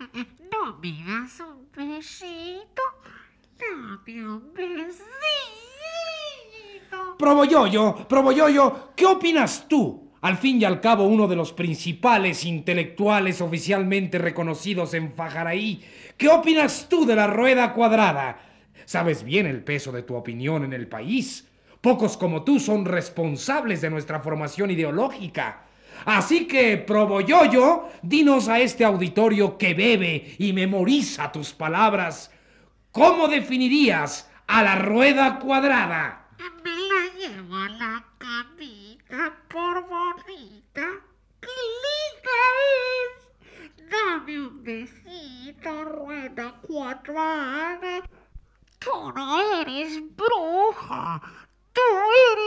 Me 0.80 0.88
un 0.88 1.68
besito. 1.74 2.82
¿qué 8.96 9.06
opinas 9.06 9.66
tú? 9.68 10.12
Al 10.22 10.36
fin 10.36 10.60
y 10.60 10.64
al 10.64 10.80
cabo, 10.80 11.04
uno 11.04 11.26
de 11.26 11.34
los 11.34 11.52
principales 11.52 12.44
intelectuales 12.44 13.40
oficialmente 13.40 14.18
reconocidos 14.18 14.94
en 14.94 15.12
Fajaraí. 15.14 15.84
¿Qué 16.16 16.28
opinas 16.28 16.88
tú 16.88 17.04
de 17.04 17.16
la 17.16 17.26
rueda 17.26 17.72
cuadrada? 17.72 18.40
Sabes 18.84 19.24
bien 19.24 19.46
el 19.46 19.64
peso 19.64 19.90
de 19.90 20.02
tu 20.02 20.14
opinión 20.14 20.64
en 20.64 20.72
el 20.72 20.86
país. 20.86 21.48
Pocos 21.80 22.16
como 22.16 22.44
tú 22.44 22.60
son 22.60 22.84
responsables 22.84 23.80
de 23.80 23.90
nuestra 23.90 24.20
formación 24.20 24.70
ideológica. 24.70 25.64
Así 26.04 26.46
que, 26.46 26.78
Proboyoyo, 26.78 27.88
dinos 28.02 28.48
a 28.48 28.60
este 28.60 28.84
auditorio 28.84 29.58
que 29.58 29.74
bebe 29.74 30.34
y 30.38 30.52
memoriza 30.52 31.30
tus 31.32 31.52
palabras. 31.52 32.30
¿Cómo 32.90 33.28
definirías 33.28 34.30
a 34.46 34.62
la 34.62 34.76
rueda 34.76 35.38
cuadrada? 35.38 36.28
Me 36.64 36.70
la 36.70 37.14
llevo 37.18 37.56
a 37.56 37.68
la 37.68 38.04
camita 38.18 39.34
por 39.48 39.86
bonita. 39.88 40.86
¡Qué 41.40 41.48
linda 41.84 42.38
es! 43.02 43.88
Dame 43.90 44.40
un 44.40 44.62
besito, 44.62 45.84
rueda 45.84 46.54
cuadrada. 46.62 48.02
Tú 48.78 49.12
no 49.14 49.60
eres 49.60 50.02
bruja. 50.16 51.20
Tú 51.72 51.80
eres. 52.32 52.42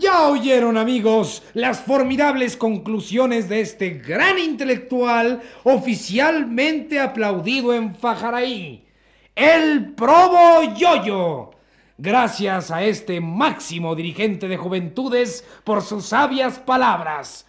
Ya 0.00 0.28
oyeron 0.28 0.78
amigos 0.78 1.42
las 1.52 1.82
formidables 1.82 2.56
conclusiones 2.56 3.50
de 3.50 3.60
este 3.60 3.90
gran 3.90 4.38
intelectual 4.38 5.42
oficialmente 5.62 6.98
aplaudido 6.98 7.74
en 7.74 7.94
Fajaraí, 7.94 8.88
el 9.34 9.92
Probo 9.92 10.74
Yoyo. 10.74 11.50
Gracias 11.98 12.70
a 12.70 12.82
este 12.82 13.20
máximo 13.20 13.94
dirigente 13.94 14.48
de 14.48 14.56
juventudes 14.56 15.46
por 15.64 15.82
sus 15.82 16.06
sabias 16.06 16.58
palabras. 16.58 17.46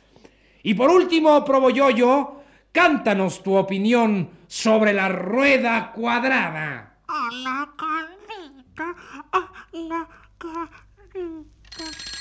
Y 0.62 0.74
por 0.74 0.90
último, 0.90 1.46
Probo 1.46 1.70
Yoyo, 1.70 2.42
cántanos 2.74 3.44
tu 3.44 3.56
opinión 3.56 4.30
sobre 4.48 4.92
la 4.92 5.08
rueda 5.08 5.94
cuadrada. 5.94 6.98
A 7.08 7.30
la 7.32 7.70
camita, 7.78 8.94
a 9.32 9.70
la 9.72 10.10
camita. 10.38 12.21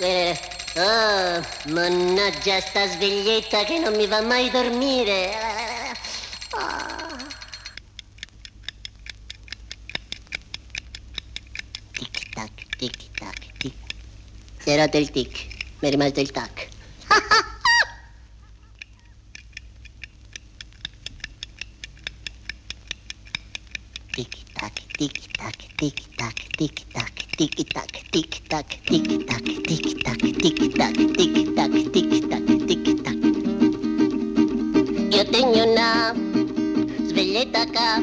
Eh, 0.00 0.38
oh, 0.76 1.42
mannaggia 1.72 2.60
sta 2.60 2.86
sveglietta 2.86 3.64
che 3.64 3.78
non 3.78 3.96
mi 3.96 4.06
va 4.06 4.20
mai 4.20 4.48
dormire. 4.48 5.36
Ah. 6.50 7.26
Tic 11.92 12.28
tac, 12.32 12.50
tic 12.76 13.10
tac, 13.18 13.38
tic. 13.58 13.74
Si 14.58 14.70
è 14.70 14.76
rotto 14.76 14.98
il 14.98 15.10
tic, 15.10 15.46
mi 15.80 15.88
è 15.88 15.90
rimasto 15.90 16.20
il 16.20 16.30
tac. 16.30 16.68
Tic 24.14 24.36
tac, 24.52 24.72
tic 24.96 25.30
tac, 25.32 25.56
tic 25.76 26.14
tac, 26.14 26.46
tic 26.56 26.86
tac, 26.92 27.27
tic 27.38 27.72
tac, 27.72 27.92
tic 28.10 28.48
tac, 28.48 28.66
tic 28.84 29.06
tac, 29.28 29.44
tic 29.62 30.02
tac, 30.02 30.18
tic 30.18 30.74
tac, 30.74 30.92
tic 30.92 31.54
tac, 31.54 31.72
tic 31.94 32.28
tac, 32.28 32.46
tic 32.66 32.86
tac. 33.04 33.18
Io 35.14 35.24
tengo 35.30 35.62
una 35.62 36.14
sveglietta 37.06 37.62
acá 37.62 38.02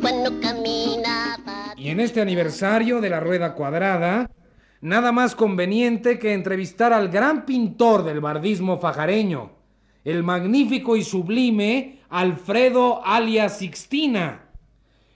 cuando 0.00 0.40
caminaba. 0.40 1.74
Y 1.76 1.90
en 1.90 2.00
este 2.00 2.22
aniversario 2.22 3.02
de 3.02 3.10
la 3.10 3.20
Rueda 3.20 3.54
Cuadrada, 3.54 4.30
nada 4.80 5.12
más 5.12 5.34
conveniente 5.34 6.18
que 6.18 6.32
entrevistar 6.32 6.94
al 6.94 7.10
gran 7.10 7.44
pintor 7.44 8.02
del 8.02 8.20
bardismo 8.20 8.80
fajareño, 8.80 9.52
el 10.04 10.22
magnífico 10.22 10.96
y 10.96 11.04
sublime 11.04 12.00
Alfredo 12.08 13.04
alias 13.04 13.58
Sixtina. 13.58 14.43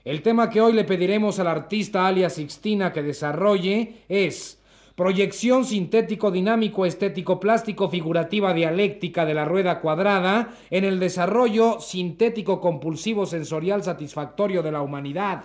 El 0.08 0.22
tema 0.22 0.48
que 0.48 0.62
hoy 0.62 0.72
le 0.72 0.84
pediremos 0.84 1.38
al 1.38 1.48
artista 1.48 2.06
alias 2.06 2.36
Sixtina 2.36 2.94
que 2.94 3.02
desarrolle 3.02 4.04
es 4.08 4.58
proyección 4.96 5.66
sintético 5.66 6.30
dinámico 6.30 6.86
estético 6.86 7.38
plástico 7.38 7.90
figurativa 7.90 8.54
dialéctica 8.54 9.26
de 9.26 9.34
la 9.34 9.44
rueda 9.44 9.82
cuadrada 9.82 10.56
en 10.70 10.84
el 10.84 10.98
desarrollo 10.98 11.78
sintético 11.80 12.58
compulsivo 12.58 13.26
sensorial 13.26 13.82
satisfactorio 13.82 14.62
de 14.62 14.72
la 14.72 14.80
humanidad. 14.80 15.44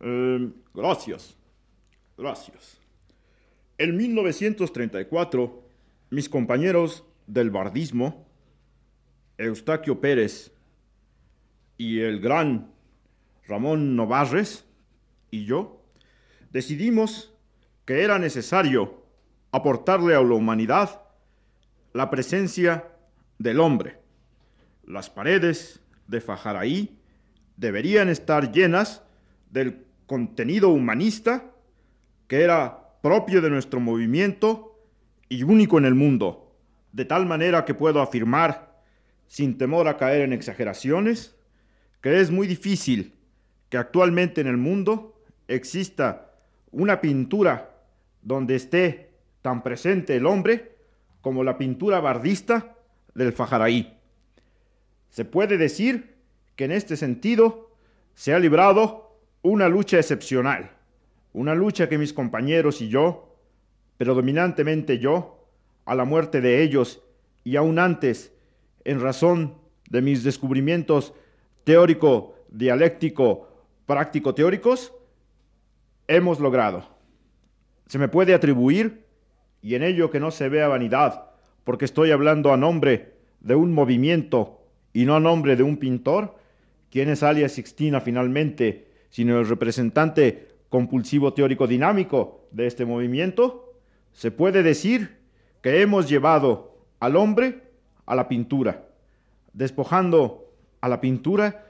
Eh, 0.00 0.48
gracias. 0.72 1.36
Gracias. 2.16 2.80
En 3.76 3.98
1934, 3.98 5.62
mis 6.08 6.30
compañeros 6.30 7.04
del 7.26 7.50
bardismo, 7.50 8.24
Eustaquio 9.36 10.00
Pérez 10.00 10.54
y 11.76 12.00
el 12.00 12.20
gran 12.20 12.79
Ramón 13.50 13.96
Novarres 13.96 14.64
y 15.30 15.44
yo, 15.44 15.82
decidimos 16.52 17.34
que 17.84 18.04
era 18.04 18.18
necesario 18.18 19.02
aportarle 19.50 20.14
a 20.14 20.22
la 20.22 20.34
humanidad 20.34 21.02
la 21.92 22.08
presencia 22.10 22.84
del 23.38 23.58
hombre. 23.58 23.98
Las 24.84 25.10
paredes 25.10 25.80
de 26.06 26.20
Fajaraí 26.20 26.96
deberían 27.56 28.08
estar 28.08 28.52
llenas 28.52 29.02
del 29.50 29.84
contenido 30.06 30.68
humanista 30.68 31.50
que 32.28 32.42
era 32.42 33.00
propio 33.02 33.42
de 33.42 33.50
nuestro 33.50 33.80
movimiento 33.80 34.78
y 35.28 35.42
único 35.42 35.76
en 35.78 35.86
el 35.86 35.96
mundo, 35.96 36.56
de 36.92 37.04
tal 37.04 37.26
manera 37.26 37.64
que 37.64 37.74
puedo 37.74 38.00
afirmar, 38.00 38.80
sin 39.26 39.58
temor 39.58 39.88
a 39.88 39.96
caer 39.96 40.22
en 40.22 40.32
exageraciones, 40.32 41.36
que 42.00 42.20
es 42.20 42.30
muy 42.30 42.46
difícil 42.46 43.19
que 43.70 43.78
actualmente 43.78 44.42
en 44.42 44.48
el 44.48 44.58
mundo 44.58 45.14
exista 45.48 46.32
una 46.72 47.00
pintura 47.00 47.70
donde 48.20 48.56
esté 48.56 49.10
tan 49.40 49.62
presente 49.62 50.16
el 50.16 50.26
hombre 50.26 50.76
como 51.22 51.44
la 51.44 51.56
pintura 51.56 52.00
bardista 52.00 52.76
del 53.14 53.32
Fajaraí. 53.32 53.96
Se 55.08 55.24
puede 55.24 55.56
decir 55.56 56.16
que 56.56 56.64
en 56.64 56.72
este 56.72 56.96
sentido 56.96 57.70
se 58.14 58.34
ha 58.34 58.38
librado 58.38 59.16
una 59.42 59.68
lucha 59.68 59.98
excepcional, 59.98 60.72
una 61.32 61.54
lucha 61.54 61.88
que 61.88 61.98
mis 61.98 62.12
compañeros 62.12 62.82
y 62.82 62.88
yo, 62.88 63.36
predominantemente 63.96 64.98
yo, 64.98 65.46
a 65.84 65.94
la 65.94 66.04
muerte 66.04 66.40
de 66.40 66.62
ellos 66.62 67.02
y 67.44 67.56
aún 67.56 67.78
antes, 67.78 68.32
en 68.84 69.00
razón 69.00 69.54
de 69.88 70.02
mis 70.02 70.22
descubrimientos 70.22 71.14
teórico, 71.64 72.34
dialéctico, 73.90 74.34
práctico 74.34 74.34
teóricos, 74.34 74.92
hemos 76.06 76.38
logrado. 76.38 76.84
Se 77.86 77.98
me 77.98 78.08
puede 78.08 78.34
atribuir, 78.34 79.04
y 79.62 79.74
en 79.74 79.82
ello 79.82 80.10
que 80.10 80.20
no 80.20 80.30
se 80.30 80.48
vea 80.48 80.68
vanidad, 80.68 81.30
porque 81.64 81.84
estoy 81.84 82.12
hablando 82.12 82.52
a 82.52 82.56
nombre 82.56 83.14
de 83.40 83.54
un 83.54 83.72
movimiento 83.72 84.60
y 84.92 85.04
no 85.04 85.16
a 85.16 85.20
nombre 85.20 85.56
de 85.56 85.64
un 85.64 85.76
pintor, 85.76 86.36
quien 86.90 87.08
es 87.08 87.22
alias 87.22 87.52
Sixtina 87.52 88.00
finalmente, 88.00 88.86
sino 89.10 89.38
el 89.38 89.48
representante 89.48 90.48
compulsivo 90.68 91.32
teórico 91.32 91.66
dinámico 91.66 92.46
de 92.52 92.66
este 92.66 92.84
movimiento, 92.84 93.74
se 94.12 94.30
puede 94.30 94.62
decir 94.62 95.18
que 95.62 95.82
hemos 95.82 96.08
llevado 96.08 96.78
al 97.00 97.16
hombre 97.16 97.62
a 98.06 98.14
la 98.14 98.28
pintura, 98.28 98.84
despojando 99.52 100.52
a 100.80 100.88
la 100.88 101.00
pintura 101.00 101.66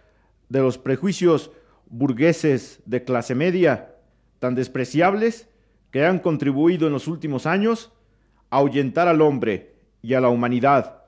de 0.48 0.60
los 0.60 0.76
prejuicios 0.78 1.50
burgueses 1.90 2.80
de 2.86 3.04
clase 3.04 3.34
media 3.34 3.96
tan 4.38 4.54
despreciables 4.54 5.48
que 5.90 6.06
han 6.06 6.20
contribuido 6.20 6.86
en 6.86 6.92
los 6.92 7.08
últimos 7.08 7.46
años 7.46 7.92
a 8.48 8.58
ahuyentar 8.58 9.08
al 9.08 9.20
hombre 9.20 9.74
y 10.00 10.14
a 10.14 10.20
la 10.20 10.28
humanidad, 10.28 11.02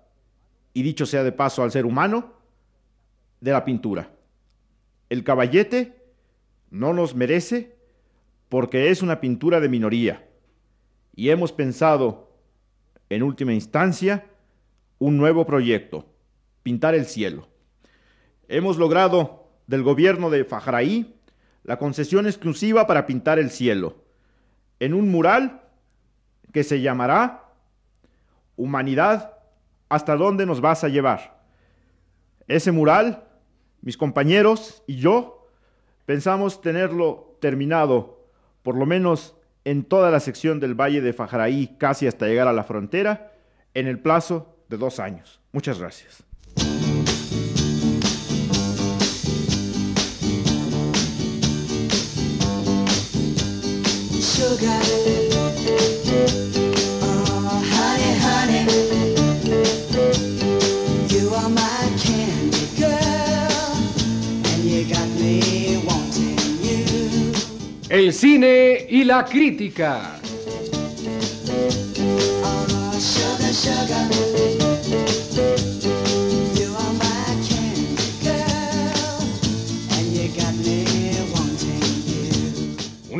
y 0.74 0.82
dicho 0.82 1.06
sea 1.06 1.22
de 1.22 1.32
paso 1.32 1.62
al 1.62 1.70
ser 1.70 1.86
humano, 1.86 2.34
de 3.40 3.52
la 3.52 3.64
pintura. 3.64 4.10
El 5.08 5.24
caballete 5.24 6.02
no 6.70 6.92
nos 6.92 7.14
merece 7.14 7.76
porque 8.48 8.90
es 8.90 9.02
una 9.02 9.20
pintura 9.20 9.60
de 9.60 9.68
minoría, 9.68 10.28
y 11.14 11.30
hemos 11.30 11.52
pensado, 11.52 12.36
en 13.08 13.22
última 13.22 13.52
instancia, 13.52 14.26
un 14.98 15.16
nuevo 15.16 15.46
proyecto, 15.46 16.06
pintar 16.62 16.94
el 16.94 17.06
cielo. 17.06 17.48
Hemos 18.48 18.78
logrado 18.78 19.41
del 19.66 19.82
gobierno 19.82 20.30
de 20.30 20.44
Fajraí 20.44 21.14
la 21.64 21.78
concesión 21.78 22.26
exclusiva 22.26 22.86
para 22.86 23.06
pintar 23.06 23.38
el 23.38 23.50
cielo 23.50 24.02
en 24.82 24.94
un 24.94 25.10
mural 25.10 25.60
que 26.52 26.64
se 26.64 26.80
llamará 26.80 27.44
Humanidad, 28.56 29.38
¿hasta 29.88 30.16
dónde 30.16 30.44
nos 30.44 30.60
vas 30.60 30.82
a 30.82 30.88
llevar? 30.88 31.40
Ese 32.48 32.72
mural, 32.72 33.22
mis 33.80 33.96
compañeros 33.96 34.82
y 34.88 34.96
yo 34.96 35.46
pensamos 36.04 36.60
tenerlo 36.60 37.36
terminado, 37.40 38.26
por 38.64 38.76
lo 38.76 38.84
menos 38.84 39.36
en 39.64 39.84
toda 39.84 40.10
la 40.10 40.18
sección 40.18 40.58
del 40.58 40.74
Valle 40.74 41.00
de 41.00 41.12
Fajaraí, 41.12 41.76
casi 41.78 42.08
hasta 42.08 42.26
llegar 42.26 42.48
a 42.48 42.52
la 42.52 42.64
frontera, 42.64 43.32
en 43.74 43.86
el 43.86 44.00
plazo 44.00 44.56
de 44.68 44.76
dos 44.78 44.98
años. 44.98 45.40
Muchas 45.52 45.78
gracias. 45.78 46.24
El 67.92 68.14
cine 68.14 68.86
y 68.88 69.04
la 69.04 69.24
crítica. 69.26 70.18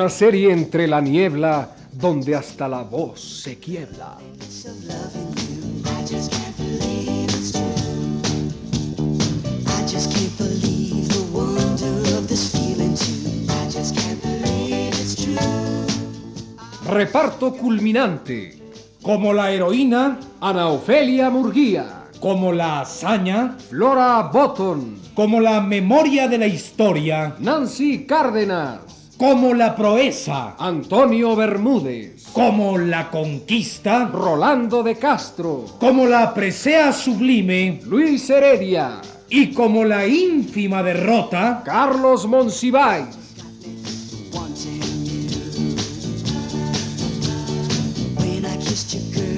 una 0.03 0.11
serie 0.11 0.51
entre 0.51 0.89
la 0.89 1.01
niebla 1.01 1.77
donde 1.93 2.35
hasta 2.35 2.67
la 2.67 2.83
voz 2.83 3.21
se 3.21 3.57
quiebla. 3.61 4.19
Reparto 16.89 17.53
culminante. 17.55 18.61
Como 19.03 19.33
la 19.33 19.53
heroína, 19.53 20.19
Ana 20.41 20.67
Ofelia 20.71 21.31
Murguía. 21.31 22.07
Como 22.19 22.53
la 22.53 22.81
hazaña, 22.81 23.57
Flora 23.71 24.31
Botton. 24.33 24.99
Como 25.15 25.41
la 25.41 25.61
memoria 25.61 26.27
de 26.27 26.39
la 26.39 26.49
historia, 26.49 27.37
Nancy 27.39 28.05
Cárdenas 28.05 28.92
como 29.17 29.55
la 29.55 29.77
proeza, 29.77 30.57
Antonio 30.59 31.37
Bermúdez, 31.37 32.25
como 32.33 32.79
la 32.79 33.11
conquista, 33.11 34.07
Rolando 34.07 34.83
de 34.83 34.97
Castro, 34.97 35.67
como 35.79 36.07
la 36.07 36.35
presea 36.35 36.93
sublime. 36.93 37.81
Luis 37.87 38.29
Heredia, 38.31 39.01
y 39.29 39.53
como 39.53 39.85
la 39.85 40.07
ínfima 40.07 40.83
derrota, 40.83 41.63
Carlos 41.65 42.27
Monsiváis, 42.27 43.07
wanting 44.33 44.83
you. 45.07 45.77
When 48.19 48.45
I 48.45 48.57
kissed 48.59 48.93
you, 48.93 49.01
girl, 49.15 49.32